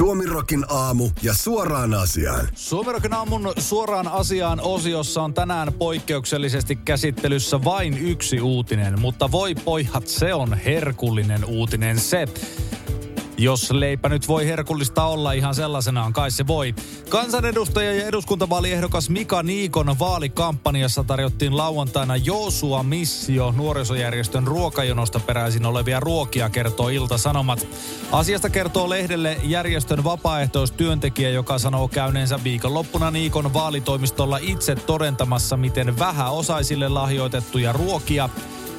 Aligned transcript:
Suomirokin 0.00 0.64
aamu 0.68 1.10
ja 1.22 1.34
suoraan 1.34 1.94
asiaan. 1.94 2.48
Suomirokin 2.54 3.14
aamun 3.14 3.52
suoraan 3.58 4.08
asiaan 4.08 4.60
osiossa 4.60 5.22
on 5.22 5.34
tänään 5.34 5.72
poikkeuksellisesti 5.72 6.76
käsittelyssä 6.76 7.64
vain 7.64 7.98
yksi 7.98 8.40
uutinen, 8.40 9.00
mutta 9.00 9.30
voi 9.30 9.54
pojat, 9.54 10.06
se 10.06 10.34
on 10.34 10.54
herkullinen 10.54 11.44
uutinen 11.44 11.98
se. 11.98 12.28
Jos 13.40 13.70
leipä 13.70 14.08
nyt 14.08 14.28
voi 14.28 14.46
herkullista 14.46 15.04
olla 15.04 15.32
ihan 15.32 15.54
sellaisenaan, 15.54 16.12
kai 16.12 16.30
se 16.30 16.46
voi. 16.46 16.74
Kansanedustaja 17.08 17.94
ja 17.94 18.06
eduskuntavaaliehdokas 18.06 19.10
Mika 19.10 19.42
Niikon 19.42 19.98
vaalikampanjassa 19.98 21.04
tarjottiin 21.04 21.56
lauantaina 21.56 22.16
Joosua 22.16 22.82
Missio 22.82 23.54
nuorisojärjestön 23.56 24.46
ruokajonosta 24.46 25.20
peräisin 25.20 25.66
olevia 25.66 26.00
ruokia, 26.00 26.50
kertoo 26.50 26.88
Ilta-Sanomat. 26.88 27.66
Asiasta 28.12 28.50
kertoo 28.50 28.90
lehdelle 28.90 29.36
järjestön 29.44 30.04
vapaaehtoistyöntekijä, 30.04 31.30
joka 31.30 31.58
sanoo 31.58 31.88
käyneensä 31.88 32.44
viikonloppuna 32.44 33.10
Niikon 33.10 33.54
vaalitoimistolla 33.54 34.38
itse 34.42 34.74
todentamassa, 34.74 35.56
miten 35.56 35.98
vähäosaisille 35.98 36.88
lahjoitettuja 36.88 37.72
ruokia 37.72 38.28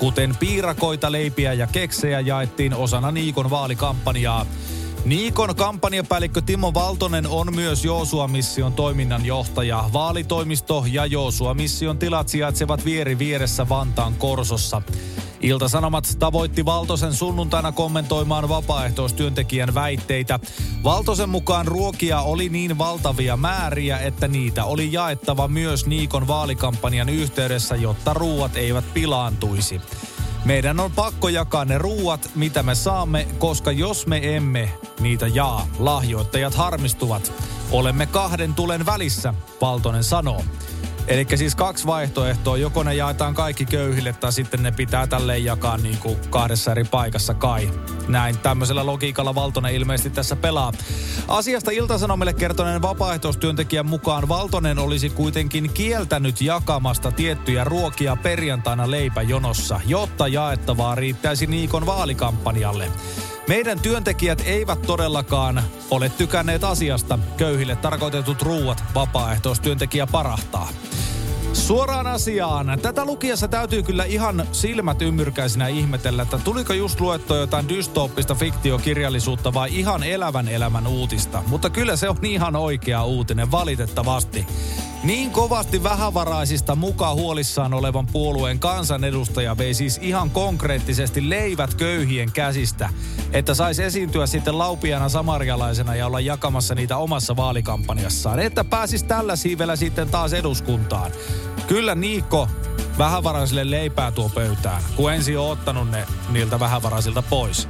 kuten 0.01 0.35
piirakoita, 0.39 1.11
leipiä 1.11 1.53
ja 1.53 1.67
keksejä 1.67 2.19
jaettiin 2.19 2.73
osana 2.73 3.11
Niikon 3.11 3.49
vaalikampanjaa. 3.49 4.45
Niikon 5.05 5.55
kampanjapäällikkö 5.55 6.41
Timo 6.41 6.73
Valtonen 6.73 7.27
on 7.27 7.55
myös 7.55 7.85
Joosua 7.85 8.27
Mission 8.27 8.73
toiminnan 8.73 9.25
johtaja. 9.25 9.89
Vaalitoimisto 9.93 10.85
ja 10.91 11.05
Joosua 11.05 11.53
Mission 11.53 11.97
tilat 11.97 12.29
sijaitsevat 12.29 12.85
vieri 12.85 13.19
vieressä 13.19 13.69
Vantaan 13.69 14.13
Korsossa. 14.13 14.81
Ilta-Sanomat 15.41 16.16
tavoitti 16.20 16.66
Valtosen 16.66 17.13
sunnuntaina 17.13 17.72
kommentoimaan 17.72 18.50
vapaaehtoistyöntekijän 18.50 19.73
väitteitä. 19.73 20.40
Valtosen 20.84 21.30
mukaan 21.30 21.67
ruokia 21.67 22.22
oli 22.22 22.50
niin 22.50 22.77
valtavia 22.77 23.38
määriä, 23.38 24.00
että 24.00 24.27
niitä 24.27 24.66
oli 24.66 24.94
jaettava 24.94 25.48
myös 25.48 25.86
Niikon 25.86 26.28
vaalikampanjan 26.28 27.09
yhteydessä, 27.09 27.75
jotta 27.75 28.14
ruuat 28.14 28.56
eivät 28.56 28.94
pilaantuisi. 28.94 29.81
Meidän 30.45 30.80
on 30.80 30.92
pakko 30.92 31.30
jakaa 31.30 31.66
ne 31.66 31.78
ruuat, 31.78 32.30
mitä 32.36 32.64
me 32.64 32.76
saamme, 32.76 33.28
koska 33.39 33.72
jos 33.72 34.08
me 34.08 34.36
emme 34.36 34.70
niitä 35.00 35.28
jaa, 35.28 35.67
lahjoittajat 35.80 36.55
harmistuvat. 36.55 37.33
Olemme 37.72 38.05
kahden 38.05 38.53
tulen 38.53 38.86
välissä, 38.86 39.33
Valtonen 39.61 40.03
sanoo. 40.03 40.44
Eli 41.12 41.26
siis 41.36 41.56
kaksi 41.56 41.88
vaihtoehtoa. 41.88 42.58
Joko 42.58 42.84
ne 42.84 42.95
jaetaan 42.95 43.34
kaikki 43.34 43.66
köyhille 43.66 44.14
tai 44.14 44.34
sitten 44.34 44.64
ne 44.64 44.72
pitää 44.72 45.08
tälleen 45.08 45.45
jakaa 45.45 45.78
niin 45.78 45.98
kuin 45.98 46.17
kahdessa 46.30 46.72
eri 46.72 46.84
paikassa 46.84 47.34
kai. 47.34 47.72
Näin 48.08 48.38
tämmöisellä 48.38 48.86
logiikalla 48.86 49.36
Valtonen 49.36 49.76
ilmeisesti 49.76 50.09
tässä 50.09 50.36
pelaa. 50.36 50.72
Asiasta 51.28 51.72
Iltasanomille 51.72 52.34
kertoneen 52.34 52.82
vapaaehtoistyöntekijän 52.82 53.86
mukaan 53.86 54.30
Valtonen 54.30 54.80
olisi 54.80 55.09
kuitenkin 55.09 55.73
kieltänyt 55.73 56.42
jakamasta 56.42 57.12
tiettyjä 57.12 57.64
ruokia 57.64 58.16
perjantaina 58.16 58.92
leipäjonossa, 58.92 59.82
jotta 59.86 60.28
jaettavaa 60.28 60.95
riittäisi 60.95 61.48
Niikon 61.48 61.86
vaalikampanjalle. 61.86 62.92
Meidän 63.48 63.80
työntekijät 63.80 64.42
eivät 64.45 64.82
todellakaan 64.82 65.64
ole 65.92 66.09
tykänneet 66.09 66.64
asiasta. 66.64 67.20
Köyhille 67.38 67.75
tarkoitetut 67.75 68.42
ruuat 68.42 68.84
vapaaehtoistyöntekijä 68.95 70.08
parahtaa. 70.08 70.70
Suoraan 71.53 72.08
asiaan. 72.08 72.80
Tätä 72.81 73.06
lukiessa 73.06 73.48
täytyy 73.48 73.83
kyllä 73.83 74.03
ihan 74.03 74.48
silmät 74.52 75.02
ymmyrkäisinä 75.02 75.67
ihmetellä, 75.67 76.23
että 76.23 76.38
tuliko 76.38 76.73
just 76.73 77.00
luettua 77.00 77.38
jotain 77.38 77.70
dystooppista 77.70 78.36
fiktiokirjallisuutta 78.36 79.53
vai 79.53 79.80
ihan 79.80 80.03
elävän 80.03 80.48
elämän 80.48 80.88
uutista. 80.88 81.44
Mutta 81.48 81.70
kyllä 81.70 81.95
se 81.95 82.09
on 82.09 82.17
ihan 82.23 82.55
oikea 82.55 83.03
uutinen, 83.03 83.52
valitettavasti. 83.52 84.48
Niin 85.03 85.31
kovasti 85.31 85.83
vähävaraisista 85.83 86.75
mukaan 86.75 87.16
huolissaan 87.16 87.73
olevan 87.73 88.07
puolueen 88.07 88.59
kansanedustaja 88.59 89.58
vei 89.58 89.73
siis 89.73 89.99
ihan 90.02 90.30
konkreettisesti 90.30 91.30
leivät 91.30 91.73
köyhien 91.73 92.31
käsistä, 92.31 92.89
että 93.33 93.53
saisi 93.53 93.83
esiintyä 93.83 94.26
sitten 94.26 94.58
laupiana 94.58 95.09
samarialaisena 95.09 95.95
ja 95.95 96.05
olla 96.08 96.20
jakamassa 96.20 96.76
niitä 96.76 96.98
omassa 96.98 97.36
vaalikampanjassaan, 97.36 98.39
että 98.39 98.64
pääsisi 98.64 99.05
tällä 99.05 99.36
siivellä 99.36 99.76
sitten 99.76 100.09
taas 100.09 100.33
eduskuntaan. 100.33 101.11
Kyllä 101.67 101.95
Niikko 101.95 102.47
vähävaraisille 102.97 103.71
leipää 103.71 104.11
tuo 104.11 104.30
pöytään, 104.30 104.83
kun 104.95 105.14
ensin 105.14 105.39
on 105.39 105.52
ottanut 105.52 105.89
ne 105.89 106.08
niiltä 106.30 106.59
vähävaraisilta 106.59 107.21
pois. 107.21 107.70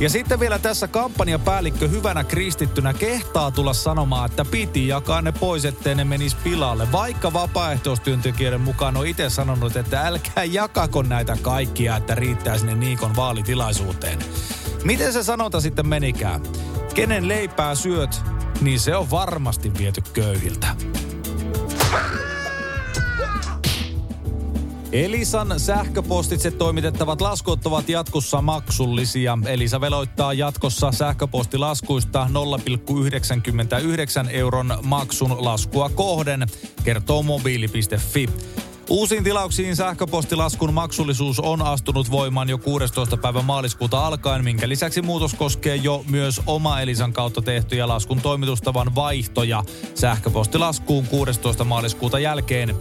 Ja 0.00 0.10
sitten 0.10 0.40
vielä 0.40 0.58
tässä 0.58 0.88
kampanjapäällikkö 0.88 1.88
hyvänä 1.88 2.24
kristittynä 2.24 2.94
kehtaa 2.94 3.50
tulla 3.50 3.72
sanomaan, 3.72 4.30
että 4.30 4.44
piti 4.44 4.88
jakaa 4.88 5.22
ne 5.22 5.32
pois, 5.32 5.64
ettei 5.64 5.94
ne 5.94 6.04
menisi 6.04 6.36
pilalle. 6.44 6.92
Vaikka 6.92 7.32
vapaaehtoistyöntekijöiden 7.32 8.60
mukaan 8.60 8.96
on 8.96 9.06
itse 9.06 9.30
sanonut, 9.30 9.76
että 9.76 10.06
älkää 10.06 10.44
jakako 10.44 11.02
näitä 11.02 11.36
kaikkia, 11.42 11.96
että 11.96 12.14
riittää 12.14 12.58
sinne 12.58 12.74
Niikon 12.74 13.16
vaalitilaisuuteen. 13.16 14.18
Miten 14.84 15.12
se 15.12 15.22
sanonta 15.22 15.60
sitten 15.60 15.88
menikään? 15.88 16.42
Kenen 16.94 17.28
leipää 17.28 17.74
syöt, 17.74 18.22
niin 18.60 18.80
se 18.80 18.96
on 18.96 19.10
varmasti 19.10 19.72
viety 19.78 20.02
köyhiltä. 20.12 20.76
Elisan 24.92 25.60
sähköpostitse 25.60 26.50
toimitettavat 26.50 27.20
laskut 27.20 27.66
ovat 27.66 27.88
jatkossa 27.88 28.42
maksullisia. 28.42 29.38
Elisa 29.46 29.80
veloittaa 29.80 30.32
jatkossa 30.32 30.92
sähköpostilaskuista 30.92 32.28
0,99 34.24 34.30
euron 34.30 34.78
maksun 34.82 35.44
laskua 35.44 35.88
kohden, 35.88 36.46
kertoo 36.84 37.22
mobiili.fi. 37.22 38.28
Uusiin 38.88 39.24
tilauksiin 39.24 39.76
sähköpostilaskun 39.76 40.74
maksullisuus 40.74 41.40
on 41.40 41.62
astunut 41.62 42.10
voimaan 42.10 42.48
jo 42.48 42.58
16. 42.58 43.16
päivä 43.16 43.42
maaliskuuta 43.42 44.06
alkaen, 44.06 44.44
minkä 44.44 44.68
lisäksi 44.68 45.02
muutos 45.02 45.34
koskee 45.34 45.76
jo 45.76 46.04
myös 46.10 46.40
oma 46.46 46.80
Elisan 46.80 47.12
kautta 47.12 47.42
tehtyjä 47.42 47.88
laskun 47.88 48.20
toimitustavan 48.20 48.94
vaihtoja 48.94 49.64
sähköpostilaskuun 49.94 51.06
16. 51.06 51.64
maaliskuuta 51.64 52.18
jälkeen. 52.18 52.74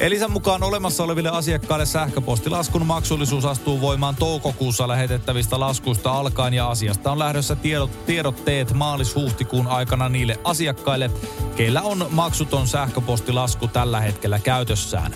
Elisan 0.00 0.32
mukaan 0.32 0.62
olemassa 0.62 1.04
oleville 1.04 1.28
asiakkaille 1.28 1.86
sähköpostilaskun 1.86 2.86
maksullisuus 2.86 3.44
astuu 3.44 3.80
voimaan 3.80 4.16
toukokuussa 4.16 4.88
lähetettävistä 4.88 5.60
laskuista 5.60 6.12
alkaen 6.12 6.54
ja 6.54 6.68
asiasta 6.68 7.12
on 7.12 7.18
lähdössä 7.18 7.56
tiedot, 7.56 8.06
tiedotteet 8.06 8.72
maalis-huhtikuun 8.72 9.66
aikana 9.66 10.08
niille 10.08 10.38
asiakkaille, 10.44 11.10
keillä 11.56 11.82
on 11.82 12.06
maksuton 12.10 12.66
sähköpostilasku 12.66 13.68
tällä 13.68 14.00
hetkellä 14.00 14.38
käytössään. 14.38 15.14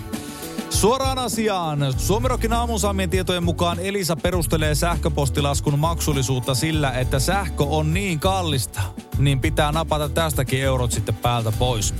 Suoraan 0.69 1.19
asiaan. 1.19 1.93
Suomirokin 1.97 2.53
aamun 2.53 2.79
saamien 2.79 3.09
tietojen 3.09 3.43
mukaan 3.43 3.79
Elisa 3.79 4.15
perustelee 4.15 4.75
sähköpostilaskun 4.75 5.79
maksullisuutta 5.79 6.55
sillä, 6.55 6.91
että 6.91 7.19
sähkö 7.19 7.63
on 7.63 7.93
niin 7.93 8.19
kallista, 8.19 8.81
niin 9.17 9.39
pitää 9.39 9.71
napata 9.71 10.09
tästäkin 10.09 10.61
eurot 10.61 10.91
sitten 10.91 11.15
päältä 11.15 11.51
pois. 11.59 11.93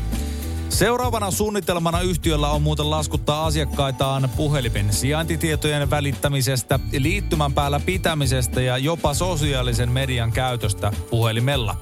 Seuraavana 0.73 1.31
suunnitelmana 1.31 2.01
yhtiöllä 2.01 2.50
on 2.50 2.61
muuten 2.61 2.89
laskuttaa 2.89 3.45
asiakkaitaan 3.45 4.29
puhelimen 4.38 4.94
sijaintitietojen 4.94 5.89
välittämisestä, 5.89 6.79
liittymän 7.00 7.53
päällä 7.53 7.79
pitämisestä 7.79 8.61
ja 8.61 8.78
jopa 8.78 9.13
sosiaalisen 9.13 9.91
median 9.91 10.31
käytöstä 10.31 10.91
puhelimella. 11.09 11.75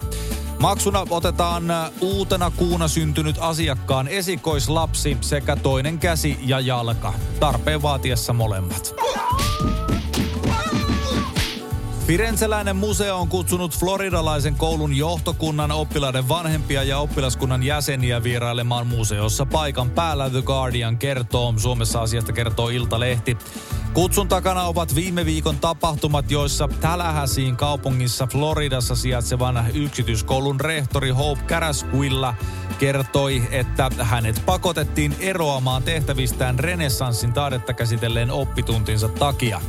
Maksuna 0.60 1.06
otetaan 1.10 1.64
uutena 2.02 2.52
kuuna 2.52 2.88
syntynyt 2.88 3.36
asiakkaan 3.40 4.08
esikoislapsi 4.08 5.18
sekä 5.22 5.56
toinen 5.56 6.00
käsi 6.00 6.40
ja 6.46 6.60
jalka. 6.60 7.14
Tarpeen 7.40 7.82
vaatiessa 7.82 8.34
molemmat. 8.34 8.96
Firenzeläinen 12.08 12.76
museo 12.76 13.18
on 13.18 13.28
kutsunut 13.28 13.80
floridalaisen 13.80 14.56
koulun 14.56 14.98
johtokunnan 14.98 15.72
oppilaiden 15.72 16.30
vanhempia 16.30 16.84
ja 16.84 16.98
oppilaskunnan 16.98 17.64
jäseniä 17.64 18.24
vierailemaan 18.24 18.88
museossa 18.88 19.46
paikan 19.46 19.90
päällä. 19.90 20.30
The 20.30 20.42
Guardian 20.42 20.98
kertoo, 20.98 21.54
Suomessa 21.58 22.02
asiasta 22.02 22.34
kertoo 22.34 22.70
Iltalehti. 22.70 23.38
Kutsun 23.94 24.28
takana 24.28 24.64
ovat 24.64 24.96
viime 24.96 25.26
viikon 25.26 25.58
tapahtumat, 25.58 26.32
joissa 26.32 26.68
Tallahasseein 26.82 27.56
kaupungissa 27.56 28.28
Floridassa 28.28 28.96
sijaitsevan 28.96 29.66
yksityiskoulun 29.74 30.60
rehtori 30.60 31.10
Hope 31.10 31.42
Carasquilla 31.42 32.36
kertoi, 32.80 33.44
että 33.52 33.92
hänet 34.00 34.42
pakotettiin 34.46 35.16
eroamaan 35.20 35.84
tehtävistään 35.84 36.60
renessanssin 36.60 37.34
taidetta 37.34 37.74
käsitelleen 37.74 38.32
oppituntinsa 38.32 39.10
takia. 39.10 39.62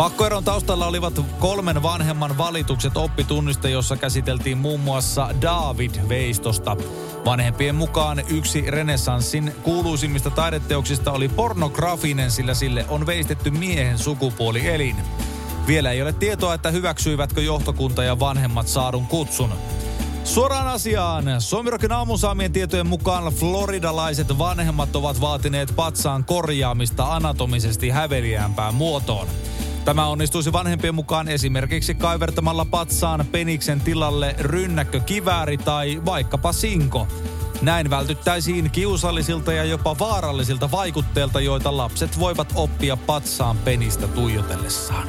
Pakkoeron 0.00 0.44
taustalla 0.44 0.86
olivat 0.86 1.20
kolmen 1.38 1.82
vanhemman 1.82 2.38
valitukset 2.38 2.96
oppitunnista, 2.96 3.68
jossa 3.68 3.96
käsiteltiin 3.96 4.58
muun 4.58 4.80
muassa 4.80 5.28
David-veistosta. 5.40 6.76
Vanhempien 7.24 7.74
mukaan 7.74 8.22
yksi 8.28 8.70
renessanssin 8.70 9.54
kuuluisimmista 9.62 10.30
taideteoksista 10.30 11.12
oli 11.12 11.28
pornografinen, 11.28 12.30
sillä 12.30 12.54
sille 12.54 12.86
on 12.88 13.06
veistetty 13.06 13.50
miehen 13.50 13.98
sukupuolielin. 13.98 14.96
Vielä 15.66 15.90
ei 15.90 16.02
ole 16.02 16.12
tietoa, 16.12 16.54
että 16.54 16.70
hyväksyivätkö 16.70 17.42
johtokunta 17.42 18.04
ja 18.04 18.20
vanhemmat 18.20 18.68
saadun 18.68 19.06
kutsun. 19.06 19.50
Suoraan 20.24 20.68
asiaan. 20.68 21.24
Suomirokin 21.40 21.92
aamun 21.92 22.18
saamien 22.18 22.52
tietojen 22.52 22.86
mukaan 22.86 23.32
floridalaiset 23.32 24.38
vanhemmat 24.38 24.96
ovat 24.96 25.20
vaatineet 25.20 25.72
patsaan 25.76 26.24
korjaamista 26.24 27.14
anatomisesti 27.14 27.90
häveliäämpään 27.90 28.74
muotoon. 28.74 29.26
Tämä 29.90 30.06
onnistuisi 30.06 30.52
vanhempien 30.52 30.94
mukaan 30.94 31.28
esimerkiksi 31.28 31.94
kaivertamalla 31.94 32.64
patsaan 32.64 33.26
peniksen 33.32 33.80
tilalle 33.80 34.34
rynnäkkökivääri 34.38 35.58
tai 35.58 36.02
vaikkapa 36.04 36.52
sinko. 36.52 37.08
Näin 37.62 37.90
vältyttäisiin 37.90 38.70
kiusallisilta 38.70 39.52
ja 39.52 39.64
jopa 39.64 39.98
vaarallisilta 39.98 40.70
vaikutteilta, 40.70 41.40
joita 41.40 41.76
lapset 41.76 42.18
voivat 42.18 42.52
oppia 42.54 42.96
patsaan 42.96 43.58
penistä 43.58 44.08
tuijotellessaan. 44.08 45.08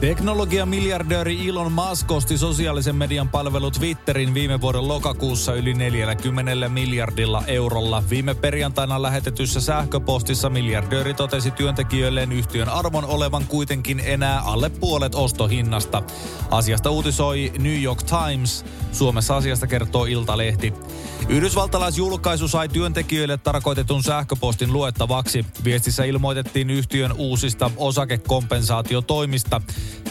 Teknologiamiljardööri 0.00 1.48
Elon 1.48 1.72
Musk 1.72 2.10
osti 2.10 2.38
sosiaalisen 2.38 2.96
median 2.96 3.28
palvelut 3.28 3.74
Twitterin 3.74 4.34
viime 4.34 4.60
vuoden 4.60 4.88
lokakuussa 4.88 5.54
yli 5.54 5.74
40 5.74 6.68
miljardilla 6.68 7.42
eurolla. 7.46 8.02
Viime 8.10 8.34
perjantaina 8.34 9.02
lähetetyssä 9.02 9.60
sähköpostissa 9.60 10.50
miljardööri 10.50 11.14
totesi 11.14 11.50
työntekijöilleen 11.50 12.32
yhtiön 12.32 12.68
arvon 12.68 13.04
olevan 13.04 13.46
kuitenkin 13.46 14.00
enää 14.04 14.40
alle 14.40 14.70
puolet 14.70 15.14
ostohinnasta. 15.14 16.02
Asiasta 16.50 16.90
uutisoi 16.90 17.52
New 17.58 17.82
York 17.82 18.02
Times. 18.02 18.64
Suomessa 18.92 19.36
asiasta 19.36 19.66
kertoo 19.66 20.04
Iltalehti. 20.04 20.72
Yhdysvaltalaisjulkaisu 21.28 22.48
sai 22.48 22.68
työntekijöille 22.68 23.36
tarkoitetun 23.36 24.02
sähköpostin 24.02 24.72
luettavaksi. 24.72 25.46
Viestissä 25.64 26.04
ilmoitettiin 26.04 26.70
yhtiön 26.70 27.12
uusista 27.12 27.70
osakekompensaatiotoimista. 27.76 29.60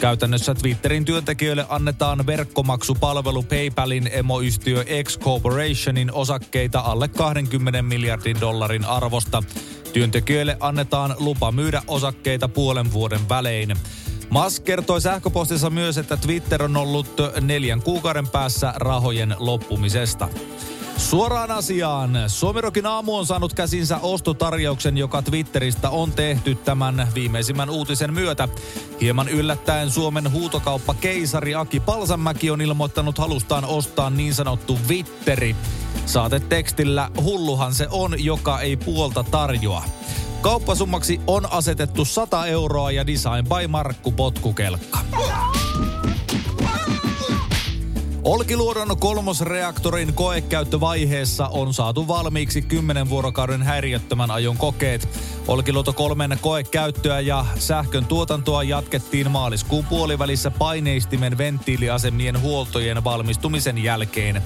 Käytännössä 0.00 0.54
Twitterin 0.54 1.04
työntekijöille 1.04 1.66
annetaan 1.68 2.26
verkkomaksupalvelu 2.26 3.42
PayPalin 3.42 4.10
emoyhtiö 4.12 4.84
X 5.04 5.18
Corporationin 5.18 6.12
osakkeita 6.12 6.80
alle 6.80 7.08
20 7.08 7.82
miljardin 7.82 8.40
dollarin 8.40 8.84
arvosta. 8.84 9.42
Työntekijöille 9.92 10.56
annetaan 10.60 11.14
lupa 11.18 11.52
myydä 11.52 11.82
osakkeita 11.86 12.48
puolen 12.48 12.92
vuoden 12.92 13.28
välein. 13.28 13.76
Musk 14.30 14.64
kertoi 14.64 15.00
sähköpostissa 15.00 15.70
myös, 15.70 15.98
että 15.98 16.16
Twitter 16.16 16.62
on 16.62 16.76
ollut 16.76 17.16
neljän 17.40 17.82
kuukauden 17.82 18.28
päässä 18.28 18.72
rahojen 18.76 19.34
loppumisesta. 19.38 20.28
Suoraan 21.00 21.50
asiaan. 21.50 22.10
Suomirokin 22.26 22.86
aamu 22.86 23.16
on 23.16 23.26
saanut 23.26 23.54
käsinsä 23.54 23.98
ostotarjouksen, 23.98 24.98
joka 24.98 25.22
Twitteristä 25.22 25.90
on 25.90 26.12
tehty 26.12 26.54
tämän 26.54 27.08
viimeisimmän 27.14 27.70
uutisen 27.70 28.14
myötä. 28.14 28.48
Hieman 29.00 29.28
yllättäen 29.28 29.90
Suomen 29.90 30.32
huutokauppa 30.32 30.94
keisari 30.94 31.54
Aki 31.54 31.80
Palsanmäki 31.80 32.50
on 32.50 32.60
ilmoittanut 32.60 33.18
halustaan 33.18 33.64
ostaa 33.64 34.10
niin 34.10 34.34
sanottu 34.34 34.78
Twitteri. 34.86 35.56
Saatetekstillä 36.06 37.10
hulluhan 37.22 37.74
se 37.74 37.86
on, 37.90 38.24
joka 38.24 38.60
ei 38.60 38.76
puolta 38.76 39.24
tarjoa. 39.24 39.84
Kauppasummaksi 40.40 41.20
on 41.26 41.52
asetettu 41.52 42.04
100 42.04 42.46
euroa 42.46 42.90
ja 42.90 43.06
Design 43.06 43.44
by 43.48 43.66
Markku 43.68 44.12
potkukelkka. 44.12 44.98
Olkiluodon 48.24 48.96
kolmosreaktorin 48.98 50.14
koekäyttövaiheessa 50.14 51.48
on 51.48 51.74
saatu 51.74 52.08
valmiiksi 52.08 52.62
10 52.62 53.10
vuorokauden 53.10 53.62
häiriöttömän 53.62 54.30
ajon 54.30 54.56
kokeet. 54.56 55.08
Olkiluoto 55.48 55.92
kolmen 55.92 56.38
koekäyttöä 56.40 57.20
ja 57.20 57.46
sähkön 57.58 58.04
tuotantoa 58.04 58.62
jatkettiin 58.62 59.30
maaliskuun 59.30 59.84
puolivälissä 59.84 60.50
paineistimen 60.50 61.38
venttiiliasemien 61.38 62.40
huoltojen 62.40 63.04
valmistumisen 63.04 63.78
jälkeen. 63.78 64.42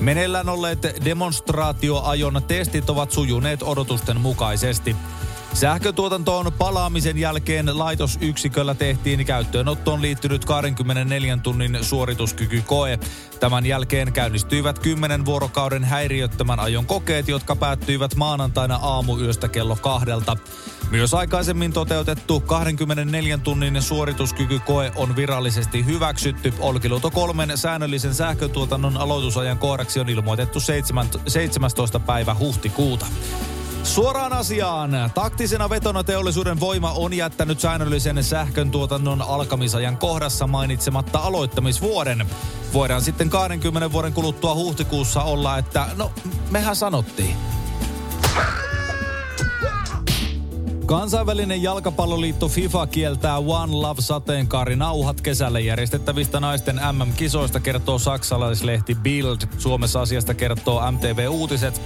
Meneillään 0.00 0.48
olleet 0.48 0.82
demonstraatioajon 1.04 2.42
testit 2.48 2.90
ovat 2.90 3.10
sujuneet 3.10 3.62
odotusten 3.62 4.20
mukaisesti. 4.20 4.96
Sähkötuotantoon 5.54 6.52
palaamisen 6.58 7.18
jälkeen 7.18 7.78
laitosyksiköllä 7.78 8.74
tehtiin 8.74 9.26
käyttöönottoon 9.26 10.02
liittynyt 10.02 10.44
24 10.44 11.38
tunnin 11.42 11.78
suorituskykykoe. 11.82 12.98
Tämän 13.40 13.66
jälkeen 13.66 14.12
käynnistyivät 14.12 14.78
10 14.78 15.24
vuorokauden 15.24 15.84
häiriöttömän 15.84 16.60
ajon 16.60 16.86
kokeet, 16.86 17.28
jotka 17.28 17.56
päättyivät 17.56 18.14
maanantaina 18.14 18.76
aamuyöstä 18.76 19.48
kello 19.48 19.76
kahdelta. 19.76 20.36
Myös 20.90 21.14
aikaisemmin 21.14 21.72
toteutettu 21.72 22.40
24 22.40 23.38
tunnin 23.38 23.82
suorituskykykoe 23.82 24.92
on 24.96 25.16
virallisesti 25.16 25.86
hyväksytty. 25.86 26.54
Olkiluoto 26.58 27.10
kolmen 27.10 27.58
säännöllisen 27.58 28.14
sähkötuotannon 28.14 28.96
aloitusajan 28.96 29.58
kohdaksi 29.58 30.00
on 30.00 30.08
ilmoitettu 30.08 30.60
17. 30.60 32.00
päivä 32.00 32.34
huhtikuuta. 32.34 33.06
Suoraan 33.86 34.32
asiaan. 34.32 34.90
Taktisena 35.14 35.70
vetona 35.70 36.04
teollisuuden 36.04 36.60
voima 36.60 36.92
on 36.92 37.12
jättänyt 37.12 37.60
säännöllisen 37.60 38.24
sähkön 38.24 38.70
tuotannon 38.70 39.22
alkamisajan 39.22 39.96
kohdassa 39.96 40.46
mainitsematta 40.46 41.18
aloittamisvuoden. 41.18 42.26
Voidaan 42.72 43.02
sitten 43.02 43.30
20 43.30 43.92
vuoden 43.92 44.12
kuluttua 44.12 44.54
huhtikuussa 44.54 45.22
olla, 45.22 45.58
että 45.58 45.86
no, 45.96 46.12
mehän 46.50 46.76
sanottiin. 46.76 47.36
Kansainvälinen 50.86 51.62
jalkapalloliitto 51.62 52.48
FIFA 52.48 52.86
kieltää 52.86 53.38
One 53.38 53.72
Love 53.72 54.00
sateenkaarinauhat 54.00 55.20
kesällä 55.20 55.60
järjestettävistä 55.60 56.40
naisten 56.40 56.80
MM-kisoista, 56.92 57.60
kertoo 57.60 57.98
saksalaislehti 57.98 58.94
Bild. 58.94 59.38
Suomessa 59.58 60.00
asiasta 60.00 60.34
kertoo 60.34 60.90
MTV 60.92 61.26
Uutiset. 61.30 61.82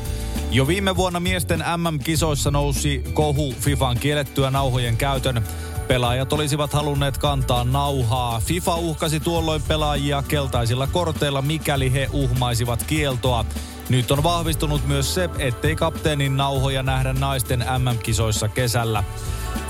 Jo 0.52 0.67
viime 0.67 0.97
vuonna 0.97 1.20
miesten 1.20 1.64
MM-kisoissa 1.76 2.50
nousi 2.50 3.05
kohu 3.14 3.55
FIFAn 3.61 3.99
kiellettyä 3.99 4.50
nauhojen 4.50 4.97
käytön. 4.97 5.44
Pelaajat 5.88 6.32
olisivat 6.32 6.73
halunneet 6.73 7.19
kantaa 7.19 7.64
nauhaa. 7.64 8.41
FIFA 8.41 8.75
uhkasi 8.75 9.20
tuolloin 9.20 9.62
pelaajia 9.62 10.23
keltaisilla 10.29 10.87
korteilla, 10.87 11.43
mikäli 11.43 11.93
he 11.93 12.08
uhmaisivat 12.12 12.82
kieltoa. 12.82 13.44
Nyt 13.88 14.11
on 14.11 14.23
vahvistunut 14.23 14.87
myös 14.87 15.14
se, 15.14 15.31
ettei 15.38 15.76
kapteenin 15.76 16.37
nauhoja 16.37 16.82
nähdä 16.82 17.12
naisten 17.12 17.64
MM-kisoissa 17.79 18.49
kesällä. 18.49 19.05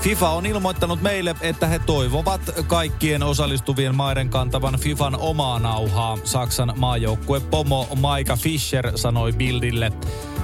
FIFA 0.01 0.29
on 0.29 0.45
ilmoittanut 0.45 1.01
meille, 1.01 1.35
että 1.41 1.67
he 1.67 1.79
toivovat 1.79 2.41
kaikkien 2.67 3.23
osallistuvien 3.23 3.95
maiden 3.95 4.29
kantavan 4.29 4.79
FIFAn 4.79 5.15
omaa 5.19 5.59
nauhaa. 5.59 6.17
Saksan 6.23 6.73
maajoukkue 6.77 7.39
Pomo 7.39 7.87
Maika 7.99 8.35
Fischer 8.35 8.91
sanoi 8.97 9.31
Bildille. 9.31 9.91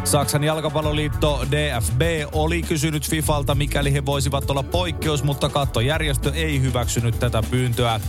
Saksan 0.04 0.44
jalkapalloliitto 0.44 1.46
DFB 1.51 2.01
oli 2.32 2.62
kysynyt 2.62 3.10
FIFalta, 3.10 3.56
mikäli 3.56 3.94
he 3.94 4.06
voisivat 4.06 4.50
olla 4.50 4.63
poikkeus, 4.63 5.24
mutta 5.24 5.50
kattojärjestö 5.50 6.32
ei 6.36 6.62
hyväksynyt 6.62 7.20
tätä 7.20 7.44
pyyntöä. 7.51 8.00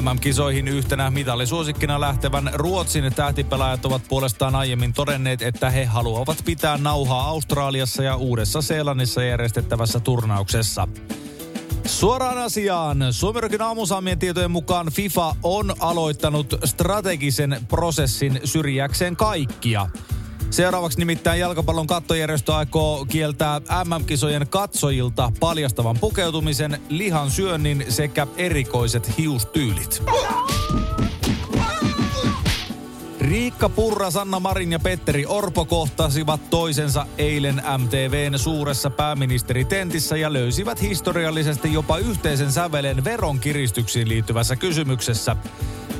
MM-kisoihin 0.00 0.68
yhtenä 0.68 1.10
mitallisuosikkina 1.10 2.00
lähtevän 2.00 2.50
Ruotsin 2.54 3.14
tähtipelaajat 3.14 3.84
ovat 3.84 4.02
puolestaan 4.08 4.54
aiemmin 4.54 4.92
todenneet, 4.92 5.42
että 5.42 5.70
he 5.70 5.84
haluavat 5.84 6.42
pitää 6.44 6.78
nauhaa 6.78 7.28
Australiassa 7.28 8.02
ja 8.02 8.16
Uudessa-Seelannissa 8.16 9.22
järjestettävässä 9.22 10.00
turnauksessa. 10.00 10.88
Suoraan 11.86 12.38
asiaan. 12.38 12.98
Suomirokin 13.10 13.62
aamusaamien 13.62 14.18
tietojen 14.18 14.50
mukaan 14.50 14.86
FIFA 14.92 15.36
on 15.42 15.74
aloittanut 15.80 16.54
strategisen 16.64 17.56
prosessin 17.68 18.40
syrjäkseen 18.44 19.16
kaikkia– 19.16 19.86
Seuraavaksi 20.50 20.98
nimittäin 20.98 21.40
jalkapallon 21.40 21.86
kattojärjestö 21.86 22.54
aikoo 22.54 23.06
kieltää 23.08 23.60
MM-kisojen 23.60 24.46
katsojilta 24.48 25.32
paljastavan 25.40 25.96
pukeutumisen, 26.00 26.80
lihan 26.88 27.30
syönnin 27.30 27.84
sekä 27.88 28.26
erikoiset 28.36 29.18
hiustyylit. 29.18 30.02
Riikka 33.20 33.68
Purra, 33.68 34.10
Sanna 34.10 34.40
Marin 34.40 34.72
ja 34.72 34.78
Petteri 34.78 35.26
Orpo 35.26 35.64
kohtasivat 35.64 36.50
toisensa 36.50 37.06
eilen 37.18 37.62
MTVn 37.78 38.38
suuressa 38.38 38.90
pääministeritentissä 38.90 40.16
ja 40.16 40.32
löysivät 40.32 40.82
historiallisesti 40.82 41.72
jopa 41.72 41.98
yhteisen 41.98 42.52
sävelen 42.52 43.04
veronkiristyksiin 43.04 44.08
liittyvässä 44.08 44.56
kysymyksessä. 44.56 45.36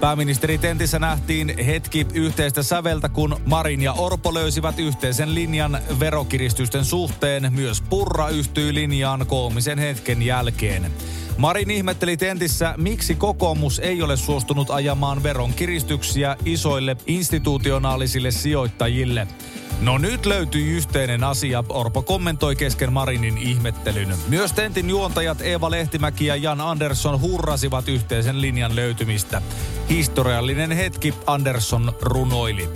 Pääministeri 0.00 0.59
Tentissä 0.59 0.99
nähtiin 0.99 1.54
hetki 1.66 2.07
yhteistä 2.14 2.62
säveltä, 2.62 3.09
kun 3.09 3.37
Marin 3.45 3.83
ja 3.83 3.92
Orpo 3.92 4.35
löysivät 4.35 4.78
yhteisen 4.78 5.35
linjan 5.35 5.78
verokiristysten 6.00 6.85
suhteen. 6.85 7.52
Myös 7.52 7.80
Purra 7.80 8.28
yhtyi 8.28 8.75
linjaan 8.75 9.26
koomisen 9.26 9.78
hetken 9.78 10.23
jälkeen. 10.23 10.92
Marin 11.38 11.71
ihmetteli 11.71 12.16
tentissä, 12.16 12.75
miksi 12.76 13.14
kokoomus 13.14 13.78
ei 13.78 14.02
ole 14.02 14.16
suostunut 14.16 14.71
ajamaan 14.71 15.23
veronkiristyksiä 15.23 16.37
isoille 16.45 16.97
institutionaalisille 17.07 18.30
sijoittajille. 18.30 19.26
No 19.81 19.99
nyt 19.99 20.27
löytyy 20.27 20.77
yhteinen 20.77 21.25
asia, 21.25 21.65
Orpo 21.69 22.03
kommentoi 22.03 22.57
kesken 22.57 22.93
Marinin 22.93 23.39
ihmettelyn. 23.39 24.15
Myös 24.29 24.53
Tentin 24.53 24.91
juontajat 24.91 25.41
Eeva 25.41 25.71
Lehtimäki 25.71 26.27
ja 26.27 26.37
Jan 26.37 26.61
Andersson 26.61 27.21
hurrasivat 27.21 27.89
yhteisen 27.89 28.41
linjan 28.41 28.77
löytymistä. 28.77 29.43
Historiallinen 29.89 30.73
hetki, 30.73 31.15
Andersson 31.27 31.93
runoili. 32.03 32.69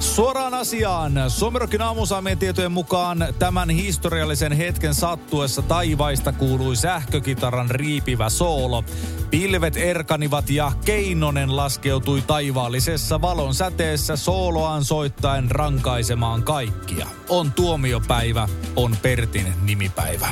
Suoraan 0.00 0.54
asiaan. 0.54 1.12
Suomerokin 1.28 1.82
aamusaamien 1.82 2.38
tietojen 2.38 2.72
mukaan 2.72 3.26
tämän 3.38 3.70
historiallisen 3.70 4.52
hetken 4.52 4.94
sattuessa 4.94 5.62
taivaista 5.62 6.32
kuului 6.32 6.76
sähkökitaran 6.76 7.70
riipivä 7.70 8.30
soolo. 8.30 8.84
Pilvet 9.30 9.76
erkanivat 9.76 10.50
ja 10.50 10.72
Keinonen 10.84 11.56
laskeutui 11.56 12.22
taivaallisessa 12.22 13.20
valon 13.20 13.54
säteessä 13.54 14.16
sooloaan 14.16 14.84
soittaen 14.84 15.50
rankaisemaan 15.50 16.42
kaikkia. 16.42 17.06
On 17.28 17.52
tuomiopäivä, 17.52 18.48
on 18.76 18.96
Pertin 19.02 19.54
nimipäivä. 19.62 20.28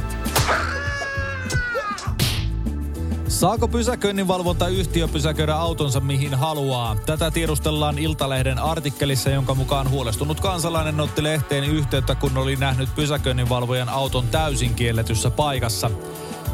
Saako 3.29 3.69
pysäköinninvalvontayhtiö 3.69 5.09
pysäköidä 5.09 5.55
autonsa 5.55 6.01
mihin 6.01 6.35
haluaa? 6.35 6.97
Tätä 7.07 7.31
tiedustellaan 7.31 7.99
Iltalehden 7.99 8.59
artikkelissa, 8.59 9.31
jonka 9.31 9.55
mukaan 9.55 9.91
huolestunut 9.91 10.41
kansalainen 10.41 11.01
otti 11.01 11.23
lehteen 11.23 11.65
yhteyttä, 11.65 12.15
kun 12.15 12.37
oli 12.37 12.57
nähnyt 12.57 12.95
pysäköinninvalvojan 12.95 13.89
auton 13.89 14.29
täysin 14.29 14.75
kielletyssä 14.75 15.31
paikassa. 15.31 15.91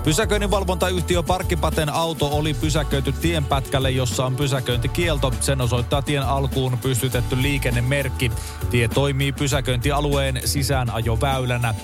Pysäköinninvalvontayhtiö 0.05 1.23
Parkkipaten 1.23 1.89
auto 1.89 2.27
oli 2.27 2.55
pysäköity 2.55 3.13
tienpätkälle, 3.13 3.91
jossa 3.91 4.27
on 4.27 4.37
pysäköintikielto. 4.37 5.33
Sen 5.41 5.61
osoittaa 5.61 6.03
tien 6.03 6.23
alkuun 6.23 6.79
pystytetty 6.79 7.43
liikennemerkki. 7.43 8.33
Tie 8.71 8.89
toimii 8.89 9.33
pysäköintialueen 9.33 10.41
sisäänajoväylänä. 10.45 11.75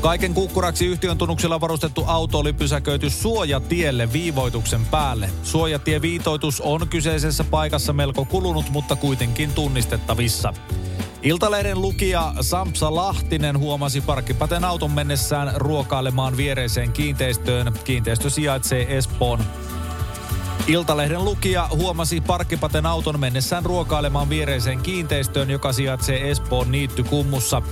Kaiken 0.00 0.34
kukkuraksi 0.34 0.86
yhtiön 0.86 1.18
tunnuksella 1.18 1.60
varustettu 1.60 2.04
auto 2.06 2.38
oli 2.38 2.52
pysäköity 2.52 3.10
suojatielle 3.10 4.12
viivoituksen 4.12 4.86
päälle. 4.86 5.30
Suojatieviitoitus 5.42 6.60
on 6.60 6.88
kyseisessä 6.88 7.44
paikassa 7.44 7.92
melko 7.92 8.24
kulunut, 8.24 8.70
mutta 8.70 8.96
kuitenkin 8.96 9.52
tunnistettavissa. 9.52 10.52
Iltalehden 11.22 11.80
lukija 11.80 12.34
Sampsa 12.40 12.94
Lahtinen 12.94 13.58
huomasi 13.58 14.00
parkkipaten 14.00 14.64
auton 14.64 14.90
mennessään 14.90 15.52
ruokailemaan 15.56 16.36
viereiseen 16.36 16.92
kiinteistöön. 16.92 17.72
Kiinteistö 17.84 18.30
sijaitsee 18.30 18.96
Espoon 18.96 19.40
Iltalehden 20.66 21.24
lukija 21.24 21.68
huomasi 21.76 22.20
parkkipaten 22.20 22.86
auton 22.86 23.20
mennessään 23.20 23.64
ruokailemaan 23.64 24.28
viereiseen 24.28 24.80
kiinteistöön, 24.80 25.50
joka 25.50 25.72
sijaitsee 25.72 26.30
Espoon 26.30 26.72
niittykummussa. 26.72 27.62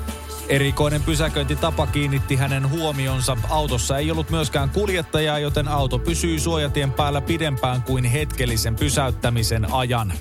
Erikoinen 0.49 1.03
pysäköintitapa 1.03 1.87
kiinnitti 1.87 2.37
hänen 2.37 2.71
huomionsa. 2.71 3.37
Autossa 3.51 3.99
ei 3.99 4.11
ollut 4.11 4.31
myöskään 4.31 4.71
kuljettajaa, 4.71 5.39
joten 5.39 5.69
auto 5.69 5.99
pysyi 5.99 6.41
suojatien 6.41 6.93
päällä 6.93 7.21
pidempään 7.21 7.83
kuin 7.83 8.05
hetkellisen 8.05 8.77
pysäyttämisen 8.77 9.73
ajan. 9.73 10.13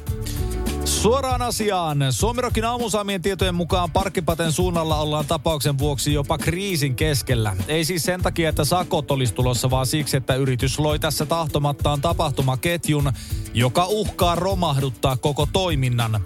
Suoraan 0.86 1.41
asiaan. 1.41 1.98
Suomirokin 2.10 2.65
aamusaamien 2.65 3.22
tietojen 3.22 3.55
mukaan 3.55 3.91
Parkkipaten 3.91 4.51
suunnalla 4.51 5.00
ollaan 5.00 5.25
tapauksen 5.25 5.77
vuoksi 5.77 6.13
jopa 6.13 6.38
kriisin 6.38 6.96
keskellä. 6.96 7.55
Ei 7.67 7.86
siis 7.86 8.03
sen 8.03 8.22
takia, 8.22 8.50
että 8.50 8.65
sakot 8.65 9.12
olisi 9.12 9.34
tulossa, 9.34 9.69
vaan 9.69 9.88
siksi, 9.88 10.17
että 10.17 10.36
yritys 10.36 10.79
loi 10.79 11.00
tässä 11.00 11.25
tahtomattaan 11.25 12.01
tapahtumaketjun, 12.01 13.12
joka 13.53 13.86
uhkaa 13.86 14.36
romahduttaa 14.36 15.17
koko 15.17 15.48
toiminnan. 15.53 16.22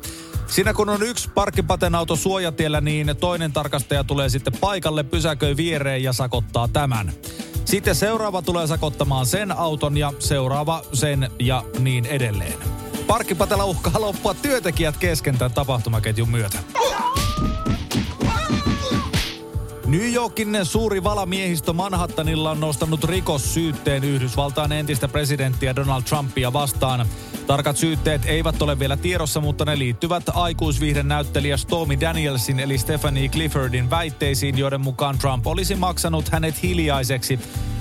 Siinä 0.52 0.74
kun 0.74 0.90
on 0.90 1.04
yksi 1.04 1.30
parkkipaten 1.30 1.96
auto 1.96 2.16
suojatiellä, 2.16 2.82
niin 2.82 3.16
toinen 3.20 3.54
tarkastaja 3.54 4.04
tulee 4.04 4.30
sitten 4.30 4.54
paikalle, 4.60 5.04
pysäköi 5.04 5.58
viereen 5.58 6.04
ja 6.04 6.14
sakottaa 6.14 6.68
tämän. 6.68 7.12
Sitten 7.66 7.96
seuraava 7.96 8.42
tulee 8.42 8.68
sakottamaan 8.68 9.26
sen 9.26 9.52
auton 9.52 9.98
ja 9.98 10.14
seuraava 10.20 10.84
sen 10.94 11.32
ja 11.40 11.64
niin 11.80 12.06
edelleen. 12.06 12.54
Parkkipatella 13.08 13.66
uhkaa 13.66 14.02
loppua 14.02 14.34
työntekijät 14.34 14.98
kesken 14.98 15.38
tämän 15.38 15.54
tapahtumaketjun 15.54 16.30
myötä. 16.30 16.58
New 19.92 20.14
Yorkin 20.14 20.58
suuri 20.64 21.04
valamiehistö 21.04 21.74
Manhattanilla 21.74 22.52
on 22.52 22.60
nostanut 22.60 23.04
rikossyytteen 23.04 24.04
Yhdysvaltain 24.04 24.72
entistä 24.72 25.08
presidenttiä 25.08 25.76
Donald 25.76 26.04
Trumpia 26.04 26.54
vastaan. 26.54 27.08
Tarkat 27.48 27.78
syytteet 27.78 28.22
eivät 28.26 28.62
ole 28.62 28.80
vielä 28.80 28.98
tiedossa, 28.98 29.42
mutta 29.42 29.66
ne 29.66 29.80
liittyvät 29.80 30.24
aikuisvihden 30.34 31.08
näyttelijä 31.08 31.58
Stormy 31.58 32.00
Danielsin 32.00 32.60
eli 32.60 32.78
Stephanie 32.78 33.30
Cliffordin 33.30 33.90
väitteisiin, 33.90 34.58
joiden 34.58 34.82
mukaan 34.82 35.18
Trump 35.18 35.48
olisi 35.48 35.76
maksanut 35.76 36.30
hänet 36.30 36.64
hiljaiseksi 36.64 37.40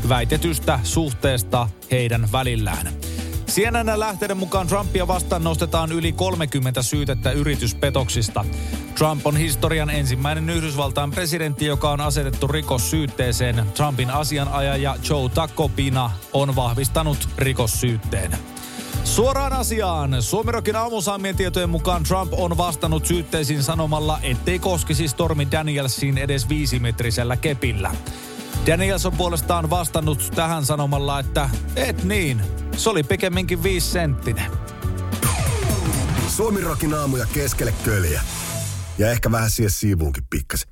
väitetystä 0.08 0.80
suhteesta 0.84 1.68
heidän 1.90 2.32
välillään. 2.32 2.92
CNN 3.46 4.00
lähteiden 4.00 4.36
mukaan 4.36 4.66
Trumpia 4.66 5.08
vastaan 5.08 5.44
nostetaan 5.44 5.92
yli 5.92 6.12
30 6.12 6.82
syytettä 6.82 7.30
yrityspetoksista. 7.30 8.44
Trump 9.00 9.26
on 9.26 9.36
historian 9.36 9.90
ensimmäinen 9.90 10.50
Yhdysvaltain 10.50 11.10
presidentti, 11.10 11.66
joka 11.66 11.90
on 11.90 12.00
asetettu 12.00 12.46
rikossyytteeseen. 12.46 13.66
Trumpin 13.74 14.10
asianajaja 14.10 14.96
Joe 15.08 15.28
Takopina 15.28 16.10
on 16.32 16.56
vahvistanut 16.56 17.28
rikossyytteen. 17.38 18.32
Suoraan 19.04 19.52
asiaan. 19.52 20.22
Suomirokin 20.22 20.76
aamusaamien 20.76 21.36
tietojen 21.36 21.70
mukaan 21.70 22.02
Trump 22.02 22.32
on 22.36 22.56
vastannut 22.56 23.06
syytteisiin 23.06 23.62
sanomalla, 23.62 24.18
ettei 24.22 24.58
koskisi 24.58 25.08
Stormy 25.08 25.46
Danielsiin 25.52 26.18
edes 26.18 26.48
viisimetrisellä 26.48 27.36
kepillä. 27.36 27.94
Daniels 28.66 29.06
on 29.06 29.16
puolestaan 29.16 29.70
vastannut 29.70 30.30
tähän 30.34 30.64
sanomalla, 30.64 31.20
että 31.20 31.50
et 31.76 32.04
niin, 32.04 32.42
se 32.76 32.90
oli 32.90 33.02
pikemminkin 33.02 33.62
viisisenttinen. 33.62 34.50
Suomirokin 36.28 36.94
aamuja 36.94 37.26
keskelle 37.32 37.74
köljä. 37.84 38.22
Ja 39.00 39.10
ehkä 39.10 39.32
vähän 39.32 39.50
siihen 39.50 39.70
siivuunkin 39.70 40.26
pikkasen. 40.30 40.70